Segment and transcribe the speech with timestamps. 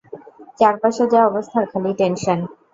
[0.59, 2.39] চারপাশের যা অবস্থা, খালি টেনশন!